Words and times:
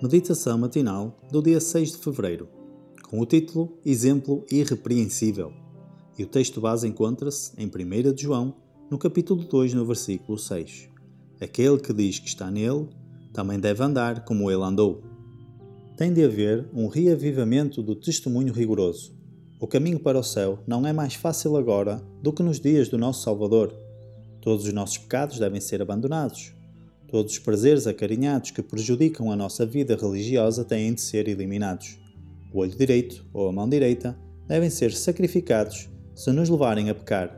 Meditação 0.00 0.56
matinal 0.56 1.18
do 1.28 1.42
dia 1.42 1.58
6 1.58 1.90
de 1.90 1.96
fevereiro, 1.96 2.48
com 3.02 3.18
o 3.18 3.26
título 3.26 3.76
Exemplo 3.84 4.46
Irrepreensível. 4.48 5.52
E 6.16 6.22
o 6.22 6.26
texto 6.28 6.60
base 6.60 6.86
encontra-se 6.86 7.50
em 7.58 7.66
1 7.66 8.12
de 8.12 8.22
João, 8.22 8.54
no 8.88 8.96
capítulo 8.96 9.42
2, 9.42 9.74
no 9.74 9.84
versículo 9.84 10.38
6. 10.38 10.88
Aquele 11.40 11.78
que 11.78 11.92
diz 11.92 12.20
que 12.20 12.28
está 12.28 12.48
nele, 12.48 12.86
também 13.32 13.58
deve 13.58 13.82
andar 13.82 14.24
como 14.24 14.48
ele 14.48 14.62
andou. 14.62 15.02
Tem 15.96 16.12
de 16.12 16.22
haver 16.22 16.68
um 16.72 16.86
reavivamento 16.86 17.82
do 17.82 17.96
testemunho 17.96 18.52
rigoroso. 18.52 19.12
O 19.58 19.66
caminho 19.66 19.98
para 19.98 20.20
o 20.20 20.22
céu 20.22 20.60
não 20.64 20.86
é 20.86 20.92
mais 20.92 21.14
fácil 21.14 21.56
agora 21.56 22.00
do 22.22 22.32
que 22.32 22.44
nos 22.44 22.60
dias 22.60 22.88
do 22.88 22.96
nosso 22.96 23.24
Salvador. 23.24 23.74
Todos 24.40 24.64
os 24.64 24.72
nossos 24.72 24.96
pecados 24.96 25.40
devem 25.40 25.60
ser 25.60 25.82
abandonados 25.82 26.56
Todos 27.08 27.32
os 27.32 27.38
prazeres 27.38 27.86
acarinhados 27.86 28.50
que 28.50 28.62
prejudicam 28.62 29.32
a 29.32 29.36
nossa 29.36 29.64
vida 29.64 29.96
religiosa 29.96 30.62
têm 30.62 30.92
de 30.92 31.00
ser 31.00 31.26
eliminados. 31.26 31.98
O 32.52 32.58
olho 32.58 32.76
direito 32.76 33.24
ou 33.32 33.48
a 33.48 33.52
mão 33.52 33.66
direita 33.66 34.14
devem 34.46 34.68
ser 34.68 34.92
sacrificados 34.92 35.88
se 36.14 36.30
nos 36.32 36.50
levarem 36.50 36.90
a 36.90 36.94
pecar. 36.94 37.34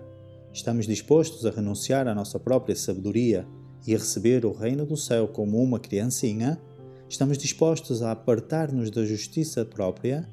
Estamos 0.53 0.87
dispostos 0.87 1.47
a 1.47 1.51
renunciar 1.51 2.09
à 2.09 2.15
nossa 2.15 2.39
própria 2.41 2.75
sabedoria 2.75 3.47
e 3.87 3.95
a 3.95 3.99
receber 3.99 4.45
o 4.45 4.53
reino 4.53 4.85
do 4.85 4.97
céu 4.97 5.29
como 5.29 5.63
uma 5.63 5.79
criancinha? 5.79 6.61
Estamos 7.09 7.39
dispostos 7.39 8.03
a 8.03 8.11
apartar-nos 8.11 8.91
da 8.91 9.05
justiça 9.05 9.65
própria? 9.65 10.29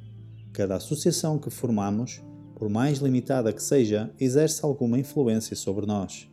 Cada 0.51 0.77
associação 0.77 1.37
que 1.37 1.51
formamos, 1.51 2.23
por 2.55 2.69
mais 2.69 2.97
limitada 2.97 3.53
que 3.53 3.61
seja, 3.61 4.11
exerce 4.19 4.65
alguma 4.65 4.97
influência 4.97 5.55
sobre 5.55 5.85
nós. 5.85 6.27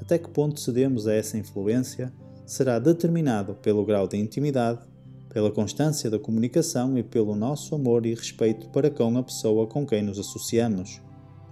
Até 0.00 0.18
que 0.18 0.30
ponto 0.30 0.60
cedemos 0.60 1.08
a 1.08 1.14
essa 1.14 1.36
influência 1.36 2.12
será 2.46 2.78
determinado 2.78 3.54
pelo 3.54 3.84
grau 3.84 4.06
de 4.06 4.16
intimidade, 4.16 4.80
pela 5.28 5.50
constância 5.50 6.10
da 6.10 6.18
comunicação 6.18 6.96
e 6.96 7.02
pelo 7.02 7.34
nosso 7.34 7.74
amor 7.74 8.06
e 8.06 8.14
respeito 8.14 8.68
para 8.68 8.90
com 8.90 9.16
a 9.18 9.22
pessoa 9.22 9.66
com 9.66 9.86
quem 9.86 10.02
nos 10.02 10.18
associamos. 10.18 11.00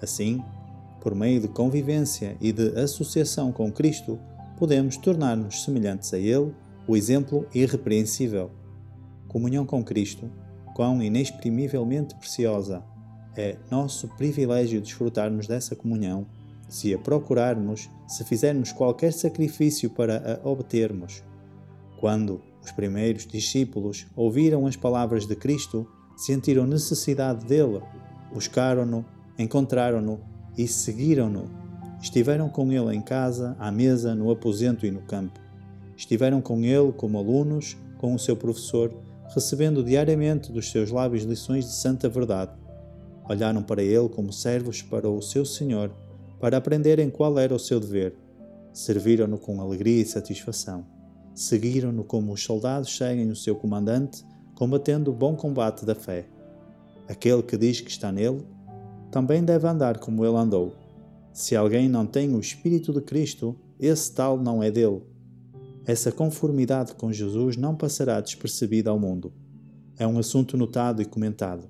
Assim, 0.01 0.43
por 1.01 1.15
meio 1.15 1.41
de 1.41 1.49
convivência 1.49 2.37
e 2.41 2.53
de 2.53 2.79
associação 2.79 3.51
com 3.51 3.73
Cristo, 3.73 4.21
podemos 4.57 4.97
tornar-nos 4.97 5.65
semelhantes 5.65 6.15
a 6.15 6.19
Ele, 6.19 6.55
o 6.87 6.97
exemplo 6.97 7.47
irrepreensível. 7.53 8.51
Comunhão 9.27 9.67
com 9.67 9.83
Cristo, 9.83 10.31
quão 10.75 11.03
inexprimivelmente 11.03 12.15
preciosa, 12.15 12.85
é 13.37 13.57
nosso 13.71 14.09
privilégio 14.17 14.81
desfrutarmos 14.81 15.47
dessa 15.47 15.75
comunhão 15.75 16.27
se 16.73 16.95
a 16.95 16.99
procurarmos, 16.99 17.91
se 18.09 18.25
fizermos 18.25 18.73
qualquer 18.73 19.13
sacrifício 19.13 19.91
para 19.91 20.41
a 20.43 20.49
obtermos. 20.49 21.23
Quando 22.01 22.41
os 22.65 22.73
primeiros 22.73 23.27
discípulos 23.27 24.07
ouviram 24.17 24.67
as 24.67 24.75
palavras 24.75 25.27
de 25.27 25.37
Cristo, 25.37 25.87
sentiram 26.17 26.67
necessidade 26.67 27.45
dele, 27.45 27.83
buscaram-no, 28.33 29.05
encontraram-no 29.39 30.19
e 30.57 30.67
seguiram-no. 30.67 31.45
Estiveram 32.01 32.49
com 32.49 32.73
ele 32.73 32.97
em 32.97 33.03
casa, 33.03 33.55
à 33.59 33.71
mesa, 33.71 34.15
no 34.15 34.31
aposento 34.31 34.87
e 34.87 34.91
no 34.91 35.03
campo. 35.03 35.39
Estiveram 35.95 36.41
com 36.41 36.65
ele 36.65 36.91
como 36.93 37.19
alunos, 37.19 37.77
com 37.99 38.15
o 38.15 38.19
seu 38.19 38.35
professor, 38.35 38.91
recebendo 39.35 39.85
diariamente 39.85 40.51
dos 40.51 40.71
seus 40.71 40.91
lábios 40.91 41.25
lições 41.25 41.67
de 41.67 41.75
santa 41.75 42.09
verdade. 42.09 42.53
Olharam 43.29 43.63
para 43.63 43.83
ele 43.83 44.09
como 44.09 44.33
servos 44.33 44.81
para 44.81 45.07
o 45.07 45.21
seu 45.21 45.45
Senhor 45.45 45.93
para 46.43 46.57
aprenderem 46.57 47.09
qual 47.09 47.39
era 47.39 47.55
o 47.55 47.59
seu 47.59 47.79
dever. 47.79 48.17
Serviram-no 48.73 49.39
com 49.39 49.61
alegria 49.61 50.03
e 50.03 50.05
satisfação. 50.05 50.85
Seguiram-no 51.37 52.03
como 52.03 52.33
os 52.33 52.43
soldados 52.43 52.97
seguem 52.97 53.31
o 53.31 53.37
seu 53.37 53.55
comandante, 53.55 54.25
combatendo 54.57 55.13
o 55.13 55.15
bom 55.15 55.37
combate 55.37 55.87
da 55.87 55.95
fé. 55.95 56.27
Aquele 57.09 57.45
que 57.45 57.57
diz 57.57 57.81
que 57.81 57.91
está 57.91 58.11
nele, 58.11 58.45
também 59.09 59.45
deve 59.45 59.69
andar 59.69 60.01
como 60.01 60.27
ele 60.27 60.37
andou. 60.37 60.75
Se 61.33 61.55
alguém 61.55 61.89
não 61.89 62.05
tem 62.05 62.35
o 62.35 62.41
Espírito 62.41 62.93
de 62.93 63.03
Cristo, 63.03 63.55
esse 63.79 64.11
tal 64.13 64.37
não 64.37 64.61
é 64.61 64.69
dele. 64.69 65.01
Essa 65.87 66.11
conformidade 66.11 66.97
com 66.97 67.13
Jesus 67.13 67.57
não 67.57 67.77
passará 67.77 68.21
despercebida 68.21 68.91
ao 68.91 68.99
mundo. 68.99 69.33
É 69.97 70.09
um 70.09 70.19
assunto 70.19 70.57
notado 70.57 71.01
e 71.01 71.05
comentado. 71.05 71.69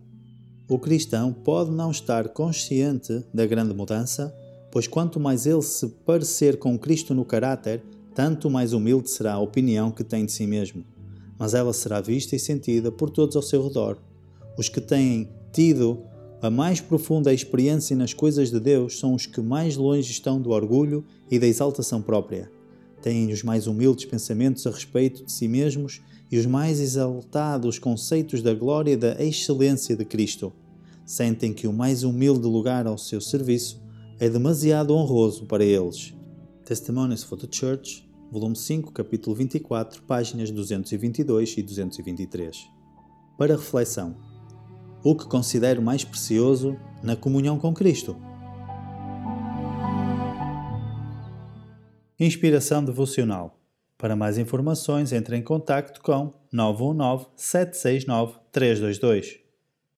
O 0.67 0.79
cristão 0.79 1.31
pode 1.31 1.71
não 1.71 1.91
estar 1.91 2.31
consciente 2.31 3.23
da 3.35 3.45
grande 3.45 3.75
mudança 3.75 4.35
pois 4.73 4.89
quanto 4.89 5.21
mais 5.21 5.47
ele 5.47 5.61
se 5.61 5.87
parecer 5.87 6.59
com 6.59 6.79
Cristo 6.79 7.15
no 7.15 7.27
caráter, 7.27 7.83
tanto 8.15 8.49
mais 8.49 8.73
humilde 8.73 9.11
será 9.11 9.35
a 9.35 9.39
opinião 9.39 9.91
que 9.91 10.03
tem 10.03 10.25
de 10.25 10.33
si 10.33 10.47
mesmo. 10.47 10.83
Mas 11.39 11.53
ela 11.53 11.75
será 11.75 12.01
vista 12.01 12.35
e 12.35 12.39
sentida 12.39 12.91
por 12.91 13.11
todos 13.11 13.37
ao 13.37 13.43
seu 13.43 13.63
redor. 13.63 13.99
Os 14.57 14.71
que 14.71 14.81
têm 14.81 15.29
tido 15.53 16.03
a 16.41 16.49
mais 16.49 16.81
profunda 16.81 17.35
experiência 17.35 17.95
nas 17.95 18.15
coisas 18.15 18.51
de 18.51 18.59
Deus 18.59 18.99
são 18.99 19.15
os 19.15 19.27
que 19.27 19.43
mais 19.43 19.77
longe 19.77 20.11
estão 20.11 20.41
do 20.41 20.51
orgulho 20.51 21.05
e 21.31 21.39
da 21.39 21.47
exaltação 21.47 22.01
própria. 22.01 22.51
Têm 23.03 23.31
os 23.31 23.43
mais 23.43 23.67
humildes 23.67 24.07
pensamentos 24.07 24.67
a 24.67 24.71
respeito 24.71 25.25
de 25.27 25.33
si 25.33 25.49
mesmos 25.49 26.01
e 26.31 26.39
os 26.39 26.47
mais 26.47 26.81
exaltados 26.81 27.79
conceitos 27.79 28.41
da 28.41 28.55
glória 28.55 28.93
e 28.93 28.97
da 28.97 29.23
excelência 29.23 29.95
de 29.95 30.05
Cristo. 30.07 30.51
Sentem 31.05 31.53
que 31.53 31.67
o 31.67 31.73
mais 31.75 32.05
humilde 32.05 32.47
lugar 32.47 32.87
ao 32.87 32.97
seu 32.97 33.21
serviço 33.21 33.83
é 34.23 34.31
demasiado 34.31 34.95
honroso 34.95 35.47
para 35.47 35.65
eles. 35.65 36.15
Testimonies 36.65 37.25
for 37.25 37.37
the 37.37 37.49
Church, 37.51 38.09
volume 38.31 38.55
5, 38.55 38.93
capítulo 38.93 39.35
24, 39.35 40.01
páginas 40.03 40.49
222 40.53 41.57
e 41.59 41.63
223. 41.65 42.57
Para 43.37 43.57
reflexão: 43.57 44.15
O 45.03 45.17
que 45.17 45.27
considero 45.27 45.83
mais 45.83 46.05
precioso 46.05 46.77
na 47.03 47.17
comunhão 47.17 47.59
com 47.59 47.75
Cristo? 47.75 48.17
Inspiração 52.17 52.85
devocional. 52.85 53.59
Para 53.99 54.15
mais 54.15 54.39
informações, 54.39 55.13
entre 55.13 55.37
em 55.37 55.43
contato 55.43 56.01
com 56.01 56.33
919 56.53 57.27
769 57.35 58.39
322. 58.53 59.42